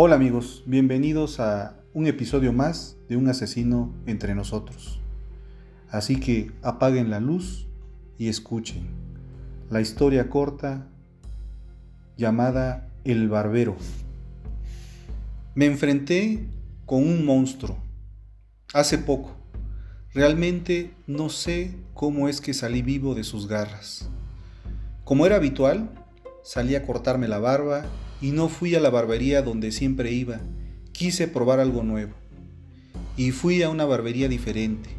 Hola 0.00 0.14
amigos, 0.14 0.62
bienvenidos 0.64 1.40
a 1.40 1.74
un 1.92 2.06
episodio 2.06 2.52
más 2.52 2.96
de 3.08 3.16
Un 3.16 3.26
asesino 3.26 3.92
entre 4.06 4.32
nosotros. 4.36 5.00
Así 5.90 6.20
que 6.20 6.52
apaguen 6.62 7.10
la 7.10 7.18
luz 7.18 7.66
y 8.16 8.28
escuchen 8.28 8.86
la 9.70 9.80
historia 9.80 10.30
corta 10.30 10.86
llamada 12.16 12.92
El 13.02 13.28
Barbero. 13.28 13.74
Me 15.56 15.66
enfrenté 15.66 16.46
con 16.86 17.02
un 17.02 17.26
monstruo 17.26 17.76
hace 18.74 18.98
poco. 18.98 19.34
Realmente 20.14 20.94
no 21.08 21.28
sé 21.28 21.74
cómo 21.92 22.28
es 22.28 22.40
que 22.40 22.54
salí 22.54 22.82
vivo 22.82 23.16
de 23.16 23.24
sus 23.24 23.48
garras. 23.48 24.08
Como 25.02 25.26
era 25.26 25.34
habitual, 25.34 25.90
salí 26.44 26.76
a 26.76 26.86
cortarme 26.86 27.26
la 27.26 27.40
barba 27.40 27.84
y 28.20 28.32
no 28.32 28.48
fui 28.48 28.74
a 28.74 28.80
la 28.80 28.90
barbería 28.90 29.42
donde 29.42 29.72
siempre 29.72 30.12
iba. 30.12 30.40
Quise 30.92 31.28
probar 31.28 31.60
algo 31.60 31.82
nuevo. 31.82 32.14
Y 33.16 33.30
fui 33.30 33.62
a 33.62 33.70
una 33.70 33.84
barbería 33.84 34.28
diferente. 34.28 34.90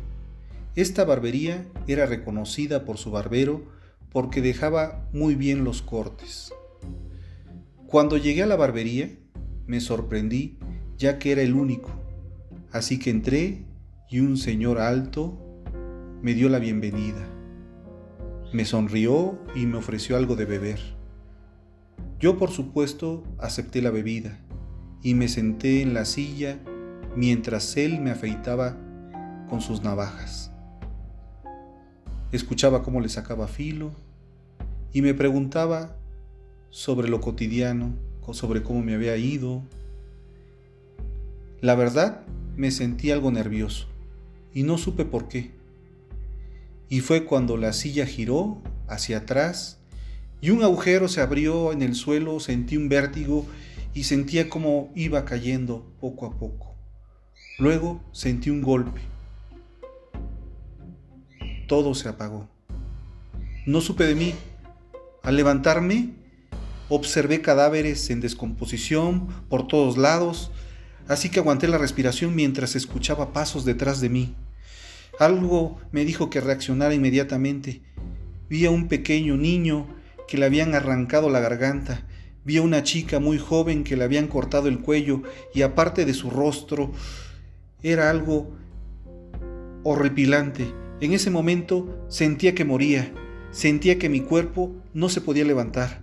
Esta 0.75 1.03
barbería 1.03 1.66
era 1.88 2.06
reconocida 2.06 2.85
por 2.85 2.97
su 2.97 3.12
barbero 3.12 3.63
porque 4.12 4.41
dejaba 4.41 5.07
muy 5.13 5.35
bien 5.35 5.63
los 5.63 5.81
cortes. 5.81 6.53
Cuando 7.88 8.18
llegué 8.18 8.44
a 8.44 8.47
la 8.47 8.56
barbería, 8.56 9.09
me 9.66 9.81
sorprendí 9.81 10.57
ya 10.97 11.18
que 11.19 11.31
era 11.31 11.41
el 11.41 11.53
único. 11.53 11.90
Así 12.72 13.00
que 13.00 13.09
entré 13.09 13.66
y 14.09 14.19
un 14.19 14.38
señor 14.38 14.80
alto 14.80 15.38
me 16.22 16.34
dio 16.34 16.50
la 16.50 16.59
bienvenida. 16.59 17.28
Me 18.53 18.66
sonrió 18.66 19.40
y 19.56 19.66
me 19.66 19.78
ofreció 19.78 20.18
algo 20.18 20.36
de 20.36 20.46
beber. 20.46 20.99
Yo 22.19 22.38
por 22.38 22.52
supuesto 22.52 23.24
acepté 23.38 23.81
la 23.81 23.91
bebida 23.91 24.38
y 25.02 25.13
me 25.13 25.28
senté 25.28 25.81
en 25.81 25.94
la 25.94 26.06
silla 26.06 26.59
mientras 27.16 27.78
él 27.78 28.02
me 28.02 28.12
afeitaba 28.12 28.78
con 29.50 29.62
sus 29.62 29.84
navajas. 29.84 30.52
Escuchaba 32.31 32.84
cómo 32.84 33.02
le 33.02 33.09
sacaba 33.09 33.47
filo 33.47 33.91
y 34.91 35.02
me 35.02 35.13
preguntaba 35.13 35.96
sobre 36.69 37.09
lo 37.09 37.22
cotidiano, 37.22 37.96
sobre 38.34 38.63
cómo 38.63 38.81
me 38.81 38.94
había 38.94 39.18
ido. 39.18 39.63
La 41.62 41.75
verdad, 41.75 42.22
me 42.56 42.72
sentí 42.72 43.12
algo 43.12 43.31
nervioso 43.31 43.88
y 44.53 44.63
no 44.63 44.78
supe 44.78 45.06
por 45.06 45.28
qué. 45.28 45.51
Y 46.90 47.01
fue 47.01 47.25
cuando 47.25 47.57
la 47.57 47.74
silla 47.74 48.06
giró 48.06 48.62
hacia 48.88 49.19
atrás 49.19 49.80
y 50.41 50.51
un 50.51 50.63
agujero 50.63 51.07
se 51.07 51.22
abrió 51.22 51.72
en 51.72 51.81
el 51.81 51.95
suelo, 51.95 52.39
sentí 52.39 52.77
un 52.77 52.89
vértigo 52.89 53.45
y 53.94 54.03
sentía 54.03 54.50
como 54.50 54.91
iba 54.95 55.25
cayendo 55.25 55.85
poco 56.00 56.25
a 56.25 56.38
poco. 56.38 56.75
Luego 57.57 58.01
sentí 58.11 58.50
un 58.50 58.61
golpe. 58.61 59.01
Todo 61.67 61.94
se 61.94 62.07
apagó. 62.07 62.47
No 63.66 63.81
supe 63.81 64.05
de 64.05 64.16
mí. 64.16 64.33
Al 65.23 65.35
levantarme, 65.35 66.13
observé 66.88 67.41
cadáveres 67.41 68.09
en 68.09 68.21
descomposición 68.21 69.27
por 69.50 69.67
todos 69.67 69.97
lados, 69.97 70.51
así 71.07 71.29
que 71.29 71.39
aguanté 71.39 71.67
la 71.67 71.77
respiración 71.77 72.33
mientras 72.33 72.75
escuchaba 72.75 73.33
pasos 73.33 73.66
detrás 73.66 74.00
de 74.00 74.09
mí. 74.09 74.35
Algo 75.19 75.77
me 75.91 76.06
dijo 76.06 76.29
que 76.29 76.39
reaccionara 76.39 76.94
inmediatamente. 76.94 77.81
Vi 78.50 78.66
a 78.66 78.71
un 78.71 78.88
pequeño 78.88 79.35
niño 79.35 79.99
que 80.29 80.38
le 80.38 80.45
habían 80.45 80.75
arrancado 80.75 81.29
la 81.31 81.40
garganta, 81.40 82.06
vi 82.45 82.57
a 82.57 82.62
una 82.62 82.84
chica 82.84 83.19
muy 83.19 83.40
joven 83.40 83.84
que 83.84 83.97
le 83.97 84.03
habían 84.03 84.28
cortado 84.28 84.67
el 84.67 84.79
cuello 84.79 85.23
y 85.56 85.63
aparte 85.63 86.06
de 86.06 86.13
su 86.13 86.29
rostro 86.29 86.91
era 87.81 88.12
algo 88.12 88.51
horripilante. 89.84 90.72
En 91.01 91.13
ese 91.13 91.31
momento 91.31 92.06
sentía 92.09 92.53
que 92.53 92.63
moría, 92.63 93.12
sentía 93.50 93.97
que 93.97 94.07
mi 94.07 94.22
cuerpo 94.22 94.72
no 94.94 95.09
se 95.09 95.19
podía 95.19 95.45
levantar. 95.45 96.01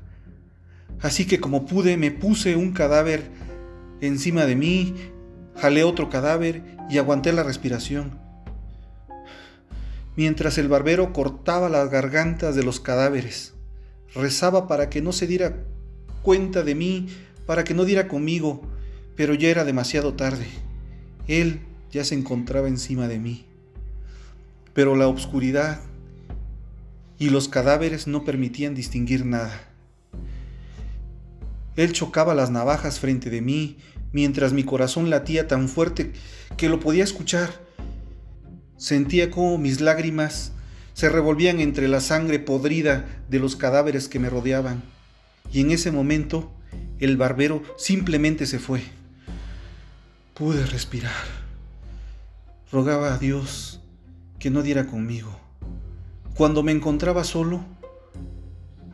Así 1.00 1.26
que 1.26 1.38
como 1.38 1.64
pude 1.64 1.96
me 1.96 2.10
puse 2.10 2.56
un 2.56 2.72
cadáver 2.72 3.30
encima 4.00 4.44
de 4.44 4.56
mí, 4.56 4.94
jalé 5.54 5.84
otro 5.84 6.10
cadáver 6.10 6.62
y 6.90 6.98
aguanté 6.98 7.32
la 7.32 7.44
respiración. 7.44 8.18
Mientras 10.16 10.58
el 10.58 10.66
barbero 10.66 11.12
cortaba 11.12 11.68
las 11.68 11.90
gargantas 11.90 12.56
de 12.56 12.64
los 12.64 12.80
cadáveres. 12.80 13.55
Rezaba 14.14 14.66
para 14.68 14.88
que 14.90 15.02
no 15.02 15.12
se 15.12 15.26
diera 15.26 15.64
cuenta 16.22 16.62
de 16.62 16.74
mí, 16.74 17.08
para 17.46 17.64
que 17.64 17.74
no 17.74 17.84
diera 17.84 18.08
conmigo, 18.08 18.62
pero 19.14 19.34
ya 19.34 19.48
era 19.48 19.64
demasiado 19.64 20.14
tarde. 20.14 20.46
Él 21.28 21.60
ya 21.90 22.04
se 22.04 22.14
encontraba 22.14 22.68
encima 22.68 23.08
de 23.08 23.18
mí. 23.18 23.46
Pero 24.74 24.96
la 24.96 25.08
oscuridad 25.08 25.80
y 27.18 27.30
los 27.30 27.48
cadáveres 27.48 28.06
no 28.06 28.24
permitían 28.24 28.74
distinguir 28.74 29.24
nada. 29.24 29.68
Él 31.76 31.92
chocaba 31.92 32.34
las 32.34 32.50
navajas 32.50 33.00
frente 33.00 33.30
de 33.30 33.40
mí, 33.40 33.78
mientras 34.12 34.52
mi 34.52 34.64
corazón 34.64 35.10
latía 35.10 35.46
tan 35.46 35.68
fuerte 35.68 36.12
que 36.56 36.68
lo 36.68 36.80
podía 36.80 37.04
escuchar. 37.04 37.50
Sentía 38.76 39.30
como 39.30 39.58
mis 39.58 39.80
lágrimas 39.80 40.52
se 40.96 41.10
revolvían 41.10 41.60
entre 41.60 41.88
la 41.88 42.00
sangre 42.00 42.38
podrida 42.38 43.04
de 43.28 43.38
los 43.38 43.54
cadáveres 43.54 44.08
que 44.08 44.18
me 44.18 44.30
rodeaban. 44.30 44.82
Y 45.52 45.60
en 45.60 45.70
ese 45.70 45.92
momento 45.92 46.50
el 46.98 47.18
barbero 47.18 47.62
simplemente 47.76 48.46
se 48.46 48.58
fue. 48.58 48.80
Pude 50.32 50.64
respirar. 50.64 51.12
Rogaba 52.72 53.12
a 53.12 53.18
Dios 53.18 53.82
que 54.38 54.48
no 54.48 54.62
diera 54.62 54.86
conmigo. 54.86 55.38
Cuando 56.34 56.62
me 56.62 56.72
encontraba 56.72 57.24
solo, 57.24 57.62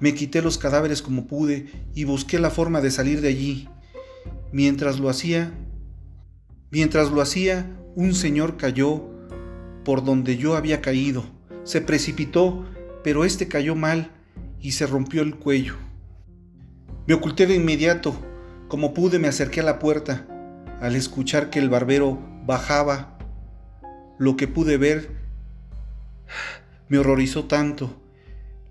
me 0.01 0.13
quité 0.13 0.43
los 0.43 0.59
cadáveres 0.59 1.03
como 1.03 1.29
pude 1.29 1.71
y 1.95 2.03
busqué 2.03 2.41
la 2.41 2.51
forma 2.51 2.81
de 2.81 2.91
salir 2.91 3.21
de 3.21 3.29
allí. 3.29 3.69
Mientras 4.51 4.99
lo 4.99 5.09
hacía, 5.09 5.53
mientras 6.73 7.13
lo 7.13 7.21
hacía, 7.21 7.77
un 7.95 8.13
señor 8.13 8.57
cayó 8.57 9.09
por 9.85 10.05
donde 10.05 10.37
yo 10.37 10.57
había 10.57 10.81
caído 10.81 11.41
se 11.65 11.81
precipitó, 11.81 12.65
pero 13.03 13.25
este 13.25 13.49
cayó 13.49 13.75
mal 13.75 14.11
y 14.61 14.73
se 14.73 14.87
rompió 14.87 15.23
el 15.23 15.37
cuello. 15.37 15.77
Me 17.07 17.15
oculté 17.15 17.47
de 17.47 17.57
inmediato. 17.57 18.15
Como 18.69 18.95
pude 18.95 19.19
me 19.19 19.29
acerqué 19.29 19.61
a 19.61 19.65
la 19.65 19.79
puerta. 19.79 20.27
Al 20.81 20.97
escuchar 20.97 21.51
que 21.51 21.59
el 21.59 21.69
barbero 21.69 22.19
bajaba, 22.47 23.19
lo 24.19 24.37
que 24.37 24.49
pude 24.49 24.77
ver 24.77 25.11
me 26.89 26.99
horrorizó 26.99 27.45
tanto. 27.45 28.01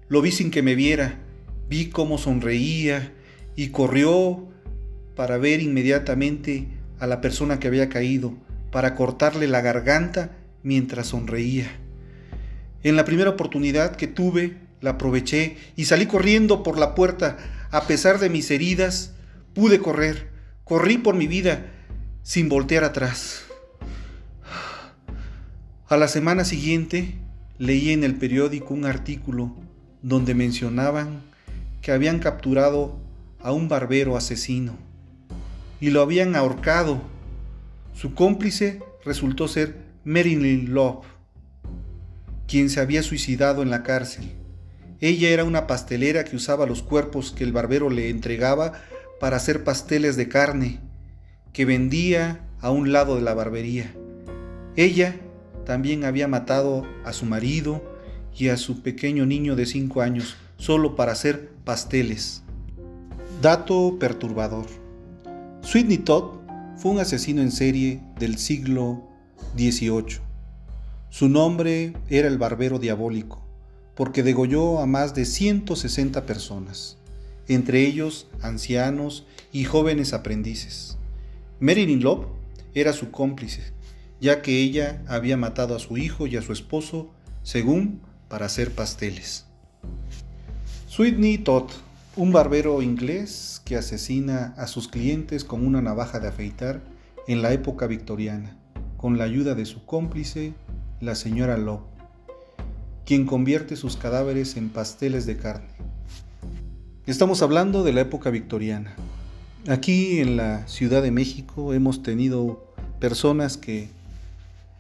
Lo 0.07 0.21
vi 0.21 0.31
sin 0.31 0.51
que 0.51 0.61
me 0.61 0.75
viera. 0.75 1.19
Vi 1.69 1.89
cómo 1.89 2.17
sonreía 2.17 3.13
y 3.55 3.69
corrió 3.69 4.47
para 5.15 5.37
ver 5.37 5.61
inmediatamente 5.61 6.67
a 6.99 7.07
la 7.07 7.21
persona 7.21 7.59
que 7.59 7.67
había 7.67 7.89
caído, 7.89 8.33
para 8.71 8.95
cortarle 8.95 9.47
la 9.47 9.61
garganta 9.61 10.31
mientras 10.63 11.07
sonreía. 11.07 11.71
En 12.83 12.95
la 12.95 13.05
primera 13.05 13.29
oportunidad 13.29 13.95
que 13.95 14.07
tuve, 14.07 14.57
la 14.81 14.91
aproveché 14.91 15.57
y 15.75 15.85
salí 15.85 16.07
corriendo 16.07 16.63
por 16.63 16.77
la 16.79 16.95
puerta. 16.95 17.37
A 17.69 17.87
pesar 17.87 18.19
de 18.19 18.29
mis 18.29 18.49
heridas, 18.51 19.13
pude 19.53 19.79
correr. 19.79 20.29
Corrí 20.63 20.97
por 20.97 21.15
mi 21.15 21.27
vida 21.27 21.67
sin 22.23 22.49
voltear 22.49 22.83
atrás. 22.83 23.43
A 25.87 25.97
la 25.97 26.07
semana 26.07 26.45
siguiente 26.45 27.15
leí 27.57 27.91
en 27.91 28.03
el 28.03 28.15
periódico 28.15 28.73
un 28.73 28.85
artículo 28.85 29.55
donde 30.01 30.33
mencionaban 30.33 31.21
que 31.81 31.91
habían 31.91 32.19
capturado 32.19 32.97
a 33.39 33.51
un 33.51 33.67
barbero 33.67 34.15
asesino 34.15 34.77
y 35.79 35.89
lo 35.89 36.01
habían 36.01 36.35
ahorcado. 36.35 37.01
Su 37.93 38.13
cómplice 38.13 38.81
resultó 39.03 39.47
ser 39.47 39.75
Marilyn 40.05 40.73
Love, 40.73 41.05
quien 42.51 42.69
se 42.69 42.81
había 42.81 43.01
suicidado 43.01 43.61
en 43.61 43.69
la 43.69 43.81
cárcel. 43.81 44.29
Ella 44.99 45.29
era 45.29 45.45
una 45.45 45.67
pastelera 45.67 46.25
que 46.25 46.35
usaba 46.35 46.65
los 46.65 46.83
cuerpos 46.83 47.31
que 47.31 47.45
el 47.45 47.53
barbero 47.53 47.89
le 47.89 48.09
entregaba 48.09 48.73
para 49.21 49.37
hacer 49.37 49.63
pasteles 49.63 50.17
de 50.17 50.27
carne, 50.27 50.81
que 51.53 51.63
vendía 51.63 52.45
a 52.59 52.69
un 52.69 52.91
lado 52.91 53.15
de 53.15 53.21
la 53.21 53.33
barbería. 53.33 53.95
Ella 54.75 55.15
también 55.65 56.03
había 56.03 56.27
matado 56.27 56.85
a 57.05 57.13
su 57.13 57.25
marido 57.25 57.81
y 58.37 58.49
a 58.49 58.57
su 58.57 58.81
pequeño 58.81 59.25
niño 59.25 59.55
de 59.55 59.65
5 59.65 60.01
años 60.01 60.35
solo 60.57 60.97
para 60.97 61.13
hacer 61.13 61.51
pasteles. 61.63 62.43
Dato 63.41 63.95
perturbador. 63.97 64.65
Sweeney 65.61 65.99
Todd 65.99 66.41
fue 66.75 66.91
un 66.91 66.99
asesino 66.99 67.41
en 67.41 67.51
serie 67.51 68.01
del 68.19 68.37
siglo 68.37 69.07
XVIII. 69.55 70.30
Su 71.11 71.27
nombre 71.27 71.91
era 72.07 72.29
el 72.29 72.37
Barbero 72.37 72.79
Diabólico, 72.79 73.43
porque 73.95 74.23
degolló 74.23 74.79
a 74.79 74.85
más 74.85 75.13
de 75.13 75.25
160 75.25 76.25
personas, 76.25 76.99
entre 77.49 77.85
ellos 77.85 78.27
ancianos 78.41 79.25
y 79.51 79.65
jóvenes 79.65 80.13
aprendices. 80.13 80.97
Marilyn 81.59 82.01
Love 82.01 82.27
era 82.73 82.93
su 82.93 83.11
cómplice, 83.11 83.73
ya 84.21 84.41
que 84.41 84.61
ella 84.61 85.03
había 85.05 85.35
matado 85.35 85.75
a 85.75 85.79
su 85.79 85.97
hijo 85.97 86.27
y 86.27 86.37
a 86.37 86.41
su 86.41 86.53
esposo, 86.53 87.11
según 87.43 87.99
para 88.29 88.45
hacer 88.45 88.71
pasteles. 88.71 89.45
Sweeney 90.87 91.39
Todd, 91.39 91.71
un 92.15 92.31
barbero 92.31 92.81
inglés 92.81 93.61
que 93.65 93.75
asesina 93.75 94.53
a 94.57 94.65
sus 94.65 94.87
clientes 94.87 95.43
con 95.43 95.67
una 95.67 95.81
navaja 95.81 96.21
de 96.21 96.29
afeitar 96.29 96.81
en 97.27 97.41
la 97.41 97.51
época 97.51 97.85
victoriana, 97.85 98.55
con 98.95 99.17
la 99.17 99.25
ayuda 99.25 99.55
de 99.55 99.65
su 99.65 99.85
cómplice, 99.85 100.53
la 101.01 101.15
señora 101.15 101.57
Love, 101.57 101.81
quien 103.05 103.25
convierte 103.25 103.75
sus 103.75 103.97
cadáveres 103.97 104.55
en 104.55 104.69
pasteles 104.69 105.25
de 105.25 105.35
carne. 105.35 105.69
Estamos 107.07 107.41
hablando 107.41 107.83
de 107.83 107.91
la 107.91 108.01
época 108.01 108.29
victoriana. 108.29 108.93
Aquí 109.67 110.19
en 110.19 110.37
la 110.37 110.67
Ciudad 110.67 111.01
de 111.01 111.09
México 111.09 111.73
hemos 111.73 112.03
tenido 112.03 112.71
personas 112.99 113.57
que 113.57 113.89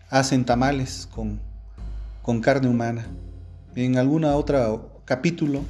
hacen 0.09 0.45
tamales 0.45 1.09
con, 1.11 1.39
con 2.21 2.39
carne 2.39 2.69
humana. 2.69 3.07
En 3.75 3.97
alguna 3.97 4.35
otra 4.35 4.79
capítulo 5.05 5.63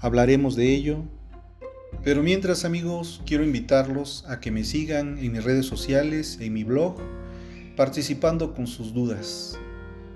hablaremos 0.00 0.54
de 0.54 0.74
ello. 0.74 0.98
Pero 2.02 2.22
mientras 2.22 2.66
amigos, 2.66 3.22
quiero 3.24 3.42
invitarlos 3.42 4.26
a 4.28 4.38
que 4.38 4.50
me 4.50 4.64
sigan 4.64 5.16
en 5.16 5.32
mis 5.32 5.44
redes 5.44 5.64
sociales, 5.64 6.38
en 6.42 6.52
mi 6.52 6.62
blog, 6.62 6.96
participando 7.76 8.52
con 8.52 8.66
sus 8.66 8.92
dudas, 8.92 9.58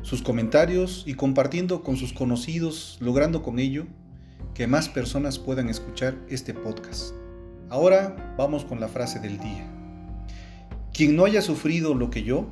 sus 0.03 0.23
comentarios 0.23 1.05
y 1.06 1.15
compartiendo 1.15 1.83
con 1.83 1.97
sus 1.97 2.12
conocidos, 2.12 2.99
logrando 3.00 3.43
con 3.43 3.59
ello 3.59 3.87
que 4.55 4.67
más 4.67 4.89
personas 4.89 5.39
puedan 5.39 5.69
escuchar 5.69 6.17
este 6.29 6.55
podcast. 6.55 7.15
Ahora 7.69 8.35
vamos 8.37 8.65
con 8.65 8.81
la 8.81 8.89
frase 8.89 9.21
del 9.21 9.39
día. 9.39 9.67
Quien 10.93 11.17
no 11.17 11.25
haya 11.25 11.43
sufrido 11.43 11.95
lo 11.95 12.11
que 12.11 12.23
yo, 12.23 12.49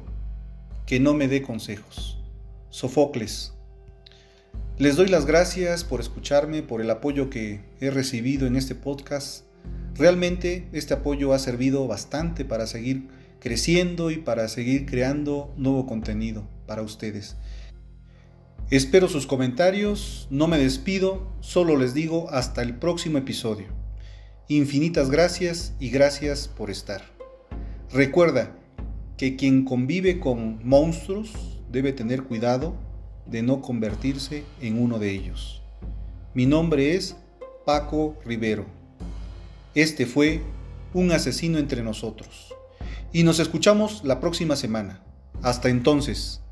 que 0.86 1.00
no 1.00 1.14
me 1.14 1.28
dé 1.28 1.42
consejos. 1.42 2.18
Sofocles. 2.70 3.52
Les 4.78 4.96
doy 4.96 5.08
las 5.08 5.24
gracias 5.24 5.84
por 5.84 6.00
escucharme, 6.00 6.62
por 6.62 6.80
el 6.80 6.90
apoyo 6.90 7.30
que 7.30 7.60
he 7.80 7.90
recibido 7.90 8.46
en 8.46 8.56
este 8.56 8.74
podcast. 8.74 9.44
Realmente 9.94 10.68
este 10.72 10.94
apoyo 10.94 11.32
ha 11.32 11.38
servido 11.38 11.86
bastante 11.88 12.44
para 12.44 12.66
seguir 12.66 13.08
creciendo 13.40 14.10
y 14.10 14.18
para 14.18 14.48
seguir 14.48 14.84
creando 14.84 15.52
nuevo 15.56 15.86
contenido 15.86 16.55
para 16.66 16.82
ustedes. 16.82 17.36
Espero 18.70 19.08
sus 19.08 19.26
comentarios, 19.26 20.26
no 20.30 20.48
me 20.48 20.58
despido, 20.58 21.32
solo 21.40 21.76
les 21.76 21.94
digo 21.94 22.28
hasta 22.30 22.62
el 22.62 22.74
próximo 22.76 23.18
episodio. 23.18 23.66
Infinitas 24.48 25.10
gracias 25.10 25.74
y 25.78 25.90
gracias 25.90 26.48
por 26.48 26.70
estar. 26.70 27.02
Recuerda, 27.92 28.56
que 29.16 29.36
quien 29.36 29.64
convive 29.64 30.20
con 30.20 30.60
monstruos 30.62 31.32
debe 31.70 31.92
tener 31.92 32.24
cuidado 32.24 32.74
de 33.26 33.42
no 33.42 33.62
convertirse 33.62 34.44
en 34.60 34.80
uno 34.80 34.98
de 34.98 35.10
ellos. 35.10 35.62
Mi 36.34 36.46
nombre 36.46 36.94
es 36.94 37.16
Paco 37.64 38.16
Rivero. 38.24 38.66
Este 39.74 40.06
fue 40.06 40.42
un 40.92 41.12
asesino 41.12 41.58
entre 41.58 41.82
nosotros. 41.82 42.54
Y 43.12 43.22
nos 43.22 43.38
escuchamos 43.38 44.02
la 44.04 44.20
próxima 44.20 44.54
semana. 44.54 45.02
Hasta 45.42 45.68
entonces. 45.70 46.42